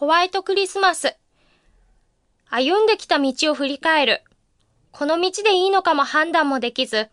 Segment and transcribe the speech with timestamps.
[0.00, 1.14] ホワイトクリスマス。
[2.48, 4.22] 歩んできた道を振り返る。
[4.92, 7.10] この道でいいのかも判断もできず、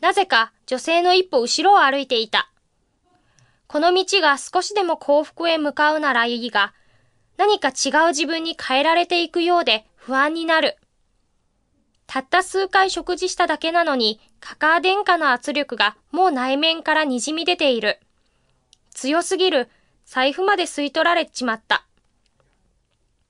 [0.00, 2.50] なぜか女性の一歩後ろを歩いていた。
[3.66, 6.72] この道が少しでも幸福へ向かうならいいが、
[7.36, 10.78] 何か違う自分に変えられていくようで不安になる。
[12.06, 18.00] たった数回食事しただけなのに、カカア殿下の圧力がもう内面から滲み出ている。
[18.94, 19.68] 強すぎる。
[20.06, 21.84] 財布まで吸い取られちまった。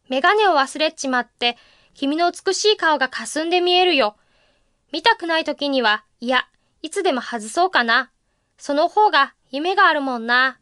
[0.08, 1.56] メガネを忘れちまって、
[1.94, 4.16] 君の美しい顔が霞んで見えるよ。
[4.92, 6.46] 見たくない時には、いや、
[6.82, 8.10] いつでも外そうかな。
[8.56, 10.58] その方が夢があるもんな。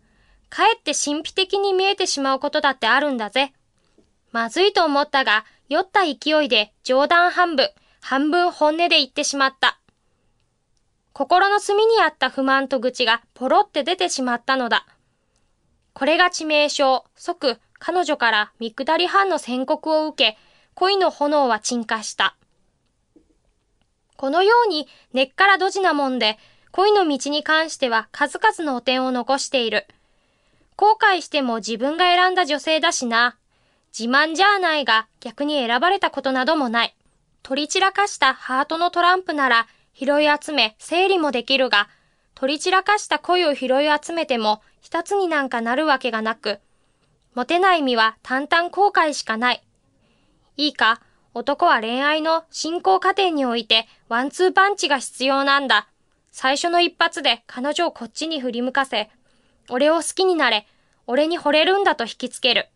[0.49, 3.53] かえって神秘的に見えてしまうことだってあるんだぜ。
[4.33, 9.79] まずいと思ったが、酔った勢いで冗談半分、半分本音で言ってしまった。
[11.13, 14.87] 心の隅にあった不満と愚痴がポロって出てしまったのだ。
[15.93, 20.39] これが致命傷、即彼女から見下り班の宣告を受け、
[20.75, 22.37] 恋の炎は鎮火した。
[24.17, 26.39] このように根っからドジなもんで、
[26.73, 29.87] 恋の道に関しては数々の汚点を残している。
[30.77, 33.37] 後悔しても自分が選んだ女性だしな。
[33.99, 36.95] 自慢じゃないが逆に選ばれたことなどもない。
[37.43, 41.89] 取り散らかしたハートのトランプなら拾い集め整理もできるが、
[42.35, 46.61] 取り散らかした恋を拾い集めても一つになんかなるわけがなく、
[47.37, 49.63] モテない身は淡々後悔しかない。
[50.57, 51.03] いいか、
[51.35, 55.87] 男は恋愛の進行過程においてワンツーパンチが必要なんだ。
[56.33, 59.11] 最初の一発で彼女をこっちに振り向かせ、
[59.69, 60.67] 俺を好きになれ、
[61.07, 62.71] 俺に惚れるんだと引きつける。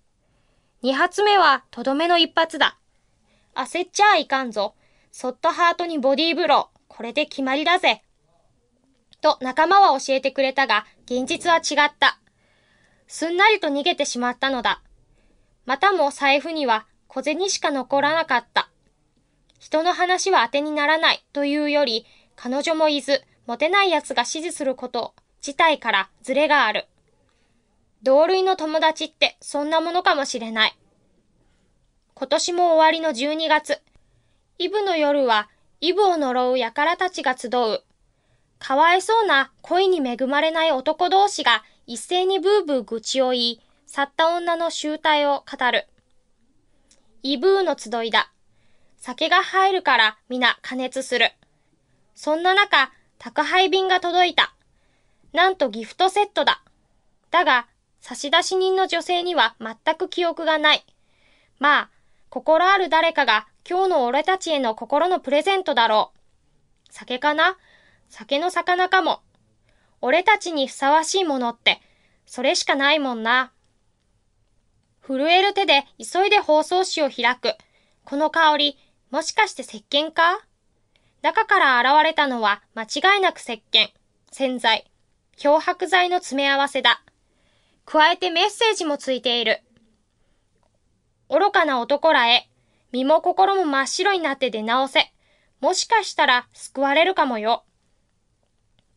[0.83, 2.77] 二発目はとどめの一発だ。
[3.55, 4.75] 焦っちゃいかんぞ。
[5.11, 6.81] そっとハートにボディーブロー。
[6.87, 8.03] これで決まりだぜ。
[9.23, 12.20] と仲間は教えてくれたが、現実は違った。
[13.11, 14.81] すんなりと逃げてしまったのだ。
[15.67, 18.71] またも財布には小銭しか残らなかった。
[19.59, 22.07] 人の話は当てにならないというより、
[22.37, 25.13] 彼女もいず、モテない奴が指示すること
[25.45, 26.87] 自体からズレがある。
[28.05, 30.79] 同類の友達ってそんなものかもしれない。
[32.15, 33.83] 今年も終わりの12月。
[34.59, 35.51] イブの夜は、
[35.81, 37.83] イブを呪う輩たちが集う。
[38.61, 45.89] かわいそうな恋に恵まれない男同士が一斉にブーブー愚痴を言い、去った女の集体を語る。
[47.25, 48.31] イブーの集いだ。
[48.97, 51.33] 酒が入るから皆加熱する。
[52.15, 54.55] そんな中、宅配便が届いた。
[55.33, 56.63] なんとギフトセットだ。
[57.33, 57.67] だが、
[58.01, 60.87] 差出人の女性には全く記憶がない。
[61.59, 61.91] まあ、
[62.29, 66.89] 心ある誰かが今日の俺たちへの心のプレゼントだろう。
[66.93, 67.57] 酒かな？
[68.09, 69.23] 酒の魚かも。
[70.01, 71.81] 俺たちにふさわしいものって、
[72.27, 73.53] それしかないもんな。
[75.07, 77.55] 震える手で急いで包装紙を開く。
[78.05, 78.79] この香り、
[79.11, 80.41] もしかして石鹸か？
[81.23, 83.89] 中から現れたのは間違いなく石鹸、
[84.33, 84.91] 洗剤、
[85.37, 87.03] 漂白剤の詰め合わせだ。
[87.85, 89.61] 加えてメッセージもついている。
[91.29, 92.49] 愚かな男らへ、
[92.93, 95.13] 身も心も真っ白になって出直せ。
[95.61, 97.65] もしかしたら救われるかもよ。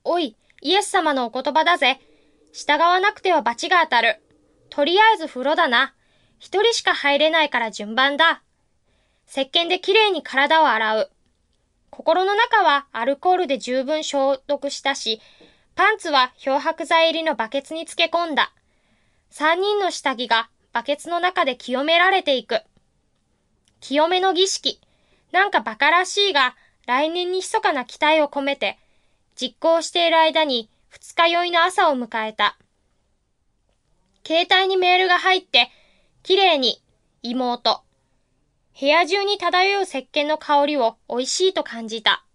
[0.03, 1.99] おい、イエス様のお言葉だぜ。
[2.53, 4.21] 従わなくては罰が当たる。
[4.69, 5.93] とりあえず風呂だな。
[6.39, 8.41] 一人しか入れないから順番だ。
[9.29, 11.11] 石鹸できれいに体を洗う。
[11.89, 15.19] 心の中はアルコールで十分消毒したし、
[15.75, 18.53] パンツは漂白剤入りのバケツに漬け込んだ。
[19.29, 22.61] 三人の下着がバケツの中で清められていく。
[23.81, 24.79] 清めの儀式。
[25.33, 26.55] なんか馬鹿らしいが、
[26.87, 28.79] 来年に密かな期待を込めて、
[29.35, 32.57] 実行している間に二日酔いの朝を迎えた。
[34.25, 35.69] 携帯にメールが入って、
[36.21, 36.81] 綺麗に、
[37.21, 37.83] 妹。
[38.79, 42.25] 部屋中に漂う石鹸の香りを美味しいと感じた。